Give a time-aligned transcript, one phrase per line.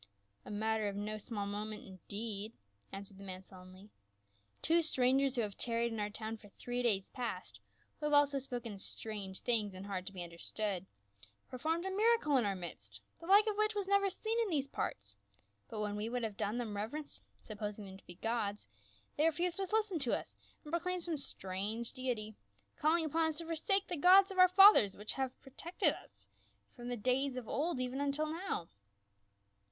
[0.45, 2.53] "A matter of no small moment indeed!"
[2.91, 3.91] answered the man sullenly.
[4.63, 7.59] "Two strangers who have tarried in our town for three days past—
[7.99, 10.87] who have also spoken strange things and hard to be understood—
[11.51, 14.67] performed a miracle in our midst, the like of which was never seen in these
[14.67, 15.15] parts,
[15.69, 18.67] but wlicn we would have done them reverence— supposing them to be gods,
[19.17, 22.35] they refused to listen to us, and proclaimed some strange deity,
[22.75, 26.25] calling upon us to forsake the gods of our fathers, which have protected us
[26.75, 28.67] from the days of old even imtil now."